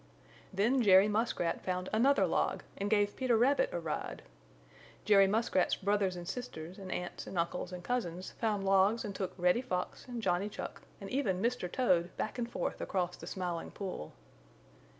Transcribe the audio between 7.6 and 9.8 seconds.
and cousins found logs and took Reddy